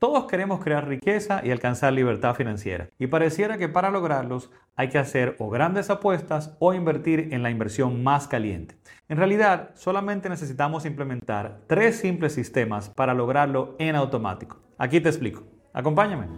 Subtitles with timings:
[0.00, 2.88] Todos queremos crear riqueza y alcanzar libertad financiera.
[2.98, 7.50] Y pareciera que para lograrlos hay que hacer o grandes apuestas o invertir en la
[7.50, 8.78] inversión más caliente.
[9.10, 14.56] En realidad, solamente necesitamos implementar tres simples sistemas para lograrlo en automático.
[14.78, 15.42] Aquí te explico.
[15.74, 16.28] Acompáñame.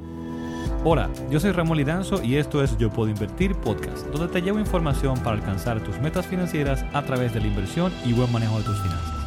[0.82, 4.58] Hola, yo soy Ramón Lidanzo y esto es Yo Puedo Invertir Podcast, donde te llevo
[4.58, 8.64] información para alcanzar tus metas financieras a través de la inversión y buen manejo de
[8.64, 9.21] tus finanzas.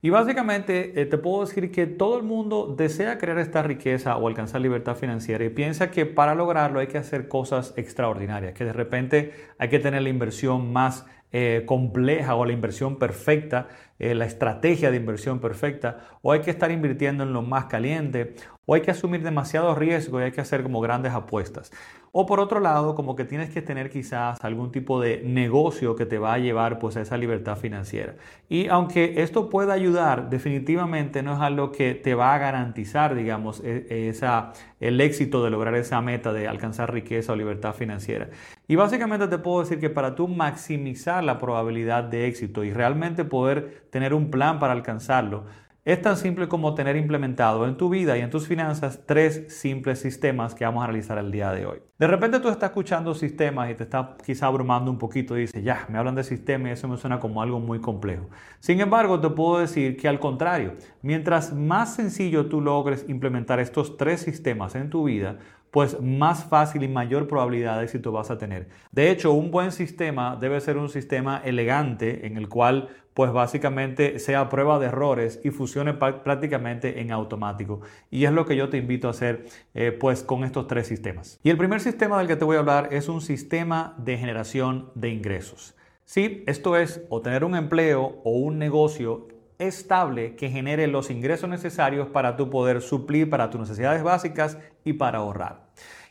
[0.00, 4.28] Y básicamente eh, te puedo decir que todo el mundo desea crear esta riqueza o
[4.28, 8.72] alcanzar libertad financiera y piensa que para lograrlo hay que hacer cosas extraordinarias, que de
[8.72, 14.24] repente hay que tener la inversión más eh, compleja o la inversión perfecta, eh, la
[14.24, 18.34] estrategia de inversión perfecta, o hay que estar invirtiendo en lo más caliente,
[18.70, 21.72] o hay que asumir demasiado riesgo y hay que hacer como grandes apuestas.
[22.12, 26.04] O por otro lado, como que tienes que tener quizás algún tipo de negocio que
[26.04, 28.16] te va a llevar pues a esa libertad financiera.
[28.48, 33.62] Y aunque esto pueda ayudar, definitivamente no es algo que te va a garantizar, digamos,
[33.64, 38.28] e, esa, el éxito de lograr esa meta de alcanzar riqueza o libertad financiera.
[38.66, 43.24] Y básicamente te puedo decir que para tú maximizar la probabilidad de éxito y realmente
[43.24, 45.44] poder tener un plan para alcanzarlo,
[45.88, 49.98] es tan simple como tener implementado en tu vida y en tus finanzas tres simples
[49.98, 51.78] sistemas que vamos a analizar el día de hoy.
[51.98, 55.64] De repente tú estás escuchando sistemas y te está quizá abrumando un poquito y dices,
[55.64, 58.28] ya, me hablan de sistemas y eso me suena como algo muy complejo.
[58.60, 63.96] Sin embargo, te puedo decir que al contrario, mientras más sencillo tú logres implementar estos
[63.96, 65.38] tres sistemas en tu vida,
[65.70, 68.68] pues más fácil y mayor probabilidad de éxito vas a tener.
[68.92, 74.20] De hecho, un buen sistema debe ser un sistema elegante en el cual pues básicamente
[74.20, 77.80] sea prueba de errores y funcione prácticamente en automático.
[78.12, 81.40] Y es lo que yo te invito a hacer eh, pues con estos tres sistemas.
[81.42, 84.92] Y el primer sistema del que te voy a hablar es un sistema de generación
[84.94, 85.74] de ingresos.
[86.04, 89.26] Sí, esto es o tener un empleo o un negocio
[89.58, 94.92] estable que genere los ingresos necesarios para tu poder suplir para tus necesidades básicas y
[94.92, 95.66] para ahorrar.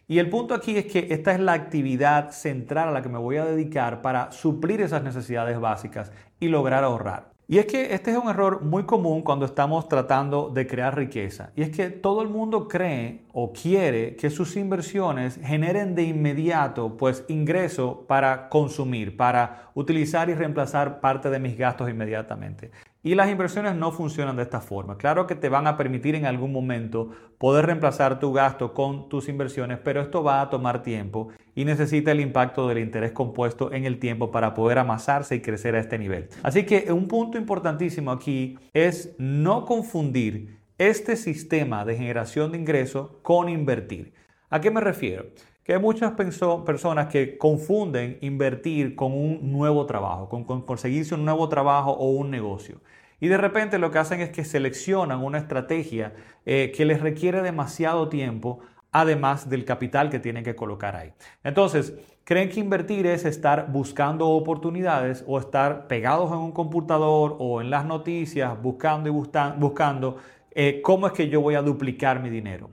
[0.09, 3.18] Y el punto aquí es que esta es la actividad central a la que me
[3.18, 7.38] voy a dedicar para suplir esas necesidades básicas y lograr ahorrar.
[7.50, 11.51] Y es que este es un error muy común cuando estamos tratando de crear riqueza.
[11.56, 16.97] Y es que todo el mundo cree o quiere que sus inversiones generen de inmediato
[16.97, 22.72] pues ingreso para consumir, para utilizar y reemplazar parte de mis gastos inmediatamente.
[23.07, 24.97] Y las inversiones no funcionan de esta forma.
[24.97, 29.29] Claro que te van a permitir en algún momento poder reemplazar tu gasto con tus
[29.29, 33.85] inversiones, pero esto va a tomar tiempo y necesita el impacto del interés compuesto en
[33.85, 36.28] el tiempo para poder amasarse y crecer a este nivel.
[36.44, 43.12] Así que un punto importantísimo aquí es no confundir este sistema de generación de ingresos
[43.22, 44.12] con invertir.
[44.50, 45.28] ¿A qué me refiero?
[45.67, 51.50] Que hay muchas personas que confunden invertir con un nuevo trabajo, con, conseguirse un nuevo
[51.50, 52.79] trabajo o un negocio.
[53.19, 56.13] Y de repente lo que hacen es que seleccionan una estrategia
[56.45, 58.59] eh, que les requiere demasiado tiempo,
[58.94, 61.11] además del capital que tienen que colocar ahí.
[61.44, 67.59] Entonces, creen que invertir es estar buscando oportunidades o estar pegados en un computador o
[67.59, 70.16] en las noticias buscando y buscando
[70.59, 72.69] eh, cómo es que yo voy a duplicar mi dinero.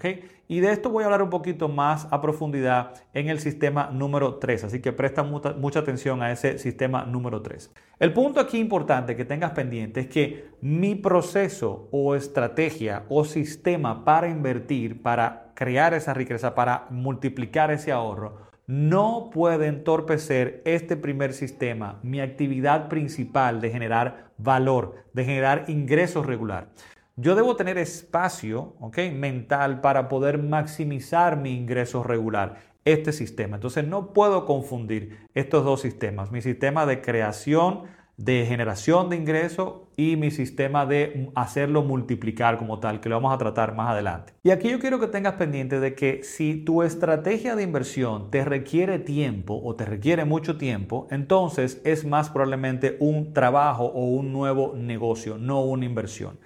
[0.47, 4.34] Y de esto voy a hablar un poquito más a profundidad en el sistema número
[4.34, 7.72] 3, así que presta mucha, atención a ese sistema número 3.
[7.99, 14.04] El punto aquí importante que tengas pendiente es que mi proceso o estrategia o sistema
[14.04, 21.33] para invertir, para crear esa riqueza, para multiplicar ese ahorro, no puede entorpecer este primer
[21.33, 26.69] sistema, mi actividad principal de generar valor, de generar ingresos regular.
[27.17, 28.75] Yo debo tener espacio
[29.13, 33.57] mental para poder maximizar mi ingreso regular, este sistema.
[33.57, 37.85] Entonces no puedo confundir estos dos sistemas, mi sistema de creación,
[38.17, 43.33] de generación de ingresos y mi sistema de hacerlo multiplicar como tal, que lo vamos
[43.33, 44.33] a tratar más adelante.
[44.43, 48.45] Y aquí yo quiero que tengas pendiente de que si tu estrategia de inversión te
[48.45, 54.33] requiere tiempo o te requiere mucho tiempo, entonces es más probablemente un trabajo o un
[54.33, 56.39] nuevo negocio, no una inversión.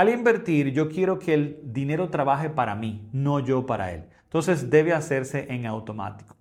[0.00, 4.04] Al invertir, yo quiero que el dinero trabaje para mí, no yo para él.
[4.22, 6.36] Entonces debe hacerse en automático.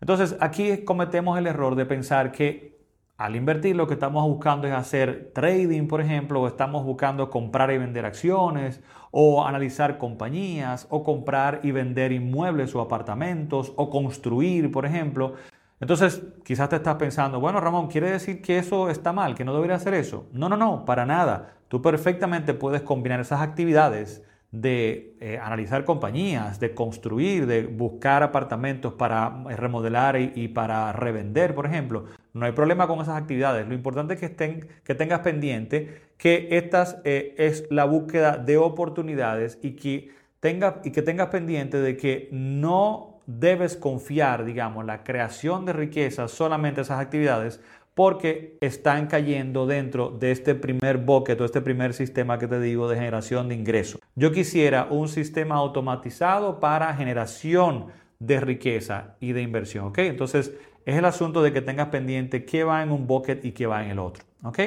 [0.00, 2.78] Entonces aquí cometemos el error de pensar que
[3.16, 7.72] al invertir lo que estamos buscando es hacer trading, por ejemplo, o estamos buscando comprar
[7.72, 8.80] y vender acciones,
[9.10, 15.34] o analizar compañías, o comprar y vender inmuebles o apartamentos, o construir, por ejemplo.
[15.80, 19.54] Entonces, quizás te estás pensando, bueno, Ramón, ¿quiere decir que eso está mal, que no
[19.54, 20.28] debería hacer eso?
[20.32, 21.54] No, no, no, para nada.
[21.68, 24.22] Tú perfectamente puedes combinar esas actividades
[24.52, 31.66] de eh, analizar compañías, de construir, de buscar apartamentos para remodelar y, para revender, por
[31.66, 32.04] ejemplo.
[32.34, 33.66] No hay problema con esas actividades.
[33.66, 38.58] Lo importante es que, estén, que tengas pendiente que esta eh, es la búsqueda de
[38.58, 40.10] oportunidades y que,
[40.84, 46.80] y que tengas pendiente de que no debes confiar, digamos, la creación de riqueza solamente
[46.80, 47.60] esas actividades
[47.94, 52.88] porque están cayendo dentro de este primer bucket o este primer sistema que te digo
[52.88, 54.00] de generación de ingresos.
[54.14, 57.86] Yo quisiera un sistema automatizado para generación
[58.18, 59.98] de riqueza y de inversión, ¿ok?
[59.98, 60.54] Entonces
[60.86, 63.84] es el asunto de que tengas pendiente qué va en un bucket y qué va
[63.84, 64.58] en el otro, ¿ok?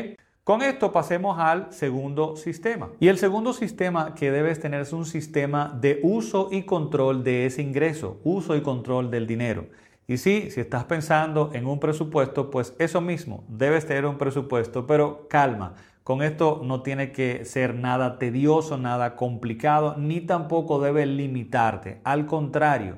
[0.44, 2.90] Con esto pasemos al segundo sistema.
[3.00, 7.46] Y el segundo sistema que debes tener es un sistema de uso y control de
[7.46, 9.68] ese ingreso, uso y control del dinero.
[10.06, 14.86] Y sí, si estás pensando en un presupuesto, pues eso mismo, debes tener un presupuesto,
[14.86, 15.76] pero calma.
[16.04, 22.02] Con esto no tiene que ser nada tedioso, nada complicado, ni tampoco debe limitarte.
[22.04, 22.98] Al contrario,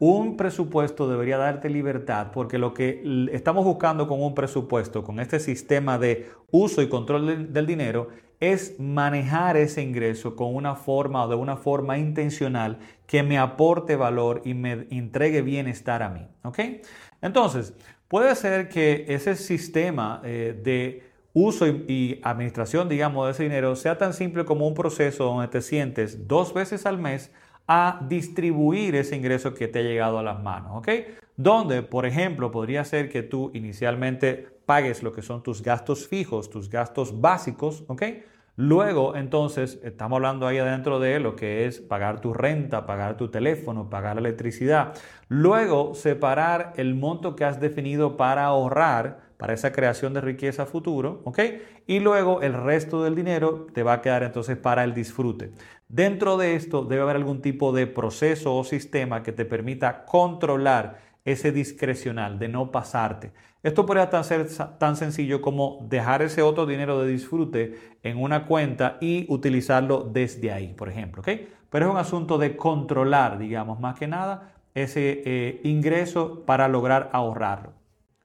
[0.00, 5.38] un presupuesto debería darte libertad porque lo que estamos buscando con un presupuesto, con este
[5.38, 8.08] sistema de uso y control del dinero,
[8.40, 13.94] es manejar ese ingreso con una forma o de una forma intencional que me aporte
[13.94, 16.26] valor y me entregue bienestar a mí.
[17.20, 17.74] Entonces,
[18.08, 23.76] puede ser que ese sistema eh, de uso y, y, administración, digamos, de ese dinero
[23.76, 27.30] sea tan simple como un proceso donde te sientes dos veces al mes
[27.72, 30.88] a distribuir ese ingreso que te ha llegado a las manos, ¿ok?
[31.36, 36.50] Donde, por ejemplo, podría ser que tú inicialmente pagues lo que son tus gastos fijos,
[36.50, 38.02] tus gastos básicos, ¿ok?
[38.56, 43.28] Luego, entonces, estamos hablando ahí adentro de lo que es pagar tu renta, pagar tu
[43.28, 44.92] teléfono, pagar la electricidad.
[45.28, 51.22] Luego, separar el monto que has definido para ahorrar para esa creación de riqueza futuro,
[51.24, 51.38] ¿ok?
[51.86, 55.52] Y luego el resto del dinero te va a quedar entonces para el disfrute.
[55.88, 60.98] Dentro de esto debe haber algún tipo de proceso o sistema que te permita controlar
[61.24, 63.32] ese discrecional, de no pasarte.
[63.62, 64.46] Esto podría ser
[64.78, 70.52] tan sencillo como dejar ese otro dinero de disfrute en una cuenta y utilizarlo desde
[70.52, 71.22] ahí, por ejemplo.
[71.22, 71.48] ¿okay?
[71.70, 77.08] Pero es un asunto de controlar, digamos, más que nada, ese eh, ingreso para lograr
[77.14, 77.79] ahorrarlo.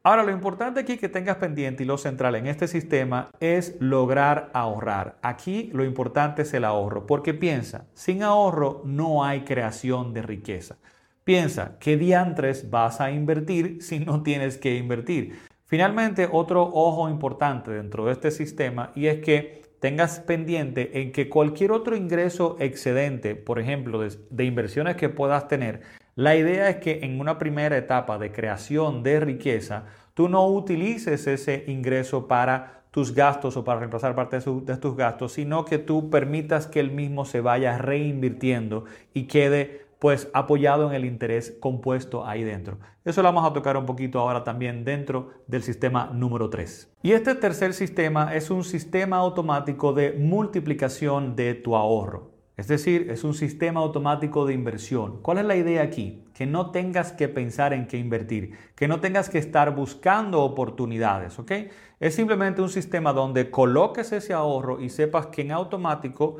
[0.08, 4.52] Ahora, lo importante aquí que tengas pendiente y lo central en este sistema es lograr
[4.54, 5.18] ahorrar.
[5.24, 10.78] Aquí lo importante es el ahorro, porque piensa, sin ahorro no hay creación de riqueza.
[11.24, 15.40] Piensa, ¿qué diantres vas a invertir si no tienes que invertir?
[15.66, 21.30] Finalmente, otro ojo importante dentro de este sistema y es que tengas pendiente en que
[21.30, 25.82] cualquier otro ingreso excedente, por ejemplo, de, de, inversiones que puedas tener,
[26.16, 29.84] la idea es que en una primera etapa de creación de riqueza,
[30.14, 35.34] tú no utilices ese ingreso para tus gastos o para reemplazar parte de, tus gastos,
[35.34, 40.96] sino que tú permitas que el mismo se vaya reinvirtiendo y quede pues apoyado en
[40.96, 42.78] el interés compuesto ahí dentro.
[43.04, 46.94] Eso lo vamos a tocar un poquito ahora también dentro del sistema número 3.
[47.04, 52.35] Y este tercer sistema es un sistema automático de multiplicación de tu ahorro.
[52.58, 55.22] Es decir, es un sistema automático de inversión.
[55.22, 56.24] ¿Cuál es la idea aquí?
[56.34, 61.38] Que no tengas que pensar en qué invertir, que no tengas que estar buscando oportunidades,
[61.38, 61.52] ¿ok?
[62.00, 66.38] Es simplemente un sistema donde coloques ese ahorro y sepas que en automático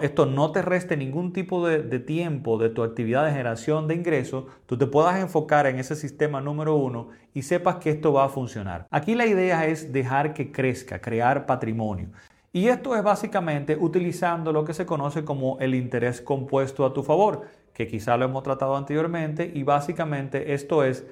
[0.00, 3.96] esto no te reste ningún tipo de, de, tiempo de tu actividad de generación de
[3.96, 8.24] ingresos, tú te puedas enfocar en ese sistema número uno y sepas que esto va
[8.24, 8.86] a funcionar.
[8.90, 12.08] Aquí la idea es dejar que crezca, crear patrimonio.
[12.52, 17.02] Y esto es básicamente utilizando lo que se conoce como el interés compuesto a tu
[17.02, 17.42] favor,
[17.74, 21.04] que quizá lo hemos tratado anteriormente y básicamente esto es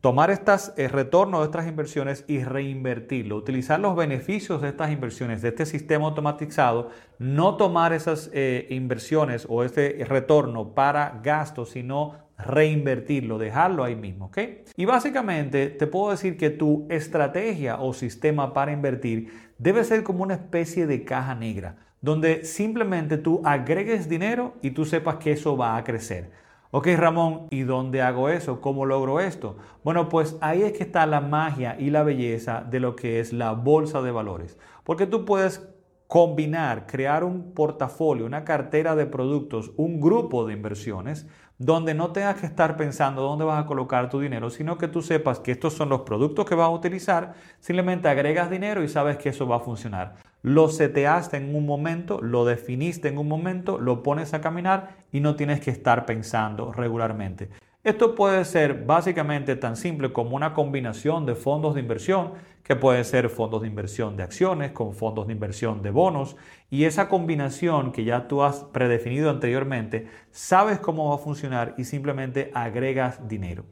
[0.00, 5.42] tomar estas eh, retornos de estas inversiones y reinvertirlo, utilizar los beneficios de estas inversiones,
[5.42, 12.25] de este sistema automatizado, no tomar esas eh, inversiones o ese retorno para gastos, sino
[12.38, 14.38] reinvertirlo, dejarlo ahí mismo, ¿ok?
[14.76, 20.22] Y básicamente te puedo decir que tu estrategia o sistema para invertir debe ser como
[20.22, 25.56] una especie de caja negra, donde simplemente tú agregues dinero y tú sepas que eso
[25.56, 26.30] va a crecer.
[26.72, 28.60] Ok, Ramón, ¿y dónde hago eso?
[28.60, 29.56] ¿Cómo logro esto?
[29.82, 33.32] Bueno, pues ahí es que está la magia y la belleza de lo que es
[33.32, 34.58] la bolsa de valores.
[34.84, 35.66] Porque tú puedes
[36.08, 41.26] combinar, crear un portafolio, una cartera de productos, un grupo de inversiones,
[41.58, 45.02] donde no tengas que estar pensando dónde vas a colocar tu dinero, sino que tú
[45.02, 49.16] sepas que estos son los productos que vas a utilizar, simplemente agregas dinero y sabes
[49.16, 53.78] que eso va a funcionar lo seteaste en un momento, lo definiste en un momento,
[53.78, 57.48] lo pones a caminar y no tienes que estar pensando regularmente.
[57.86, 62.32] Esto puede ser básicamente tan simple como una combinación de fondos de inversión,
[62.64, 66.36] que puede ser fondos de inversión de acciones con fondos de inversión de bonos,
[66.68, 71.84] y esa combinación que ya tú has predefinido anteriormente, sabes cómo va a funcionar y
[71.84, 73.64] simplemente agregas dinero.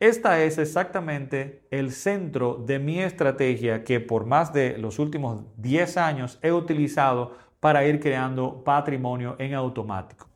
[0.00, 5.96] Esta es exactamente el centro de mi estrategia que por más de los últimos 10
[5.96, 10.26] años he utilizado para ir creando patrimonio en automático.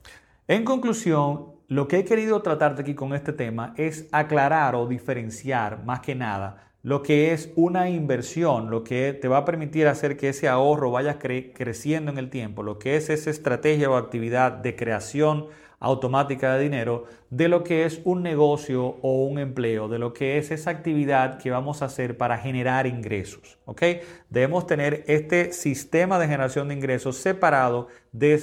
[0.50, 5.84] En conclusión, lo que he querido tratarte aquí con este tema es aclarar o diferenciar
[5.84, 10.16] más que nada lo que es una inversión, lo que te va a permitir hacer
[10.16, 14.52] que ese ahorro vaya creciendo en el tiempo, lo que es esa estrategia o actividad
[14.52, 15.48] de creación
[15.80, 20.38] automática de dinero, de lo que es un negocio o un empleo, de lo que
[20.38, 23.58] es esa actividad que vamos a hacer para generar ingresos.
[23.64, 23.82] ¿ok?
[24.30, 28.38] Debemos tener este sistema de generación de ingresos separado de,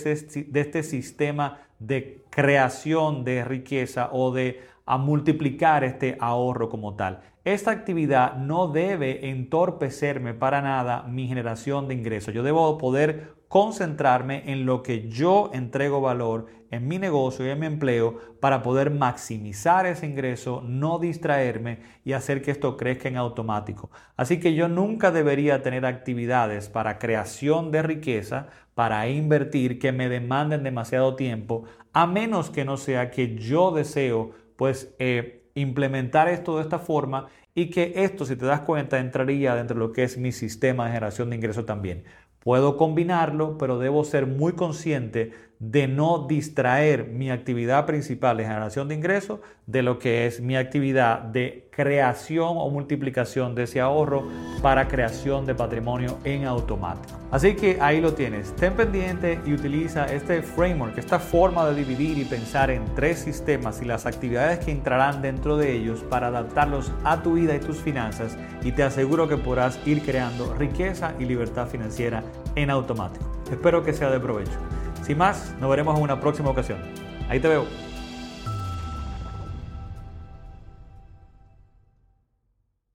[0.48, 7.22] de este sistema de creación de riqueza o de a multiplicar este ahorro como tal.
[7.44, 12.34] Esta actividad no debe entorpecerme para nada mi generación de ingresos.
[12.34, 17.60] Yo debo poder concentrarme en lo que yo entrego valor en mi negocio y en
[17.60, 23.18] mi empleo para poder maximizar ese ingreso, no distraerme y hacer que esto crezca en
[23.18, 23.90] automático.
[24.18, 30.10] Así que yo nunca debería tener actividades para creación de riqueza, para invertir que me
[30.10, 36.58] demanden demasiado tiempo, a menos que no sea que yo deseo pues eh, implementar esto
[36.58, 40.04] de esta forma y que esto, si te das cuenta, entraría dentro de lo que
[40.04, 42.04] es mi sistema de generación de ingresos también.
[42.46, 48.88] Puedo combinarlo, pero debo ser muy consciente de no distraer mi actividad principal de generación
[48.88, 54.28] de ingresos de lo que es mi actividad de creación o multiplicación de ese ahorro
[54.62, 57.20] para creación de patrimonio en automático.
[57.32, 58.56] Así que ahí lo tienes.
[58.56, 63.82] Ten pendiente y utiliza este framework, esta forma de dividir y pensar en tres sistemas
[63.82, 67.78] y las actividades que entrarán dentro de ellos para adaptarlos a tu vida y tus
[67.78, 72.24] finanzas y te aseguro que podrás ir creando riqueza y libertad financiera
[72.56, 73.26] en automático.
[73.52, 74.58] Espero que sea de provecho.
[75.06, 76.80] Sin más, nos veremos en una próxima ocasión.
[77.30, 77.85] Ahí te veo.